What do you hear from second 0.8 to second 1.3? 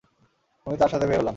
তার সাথে বের হলাম।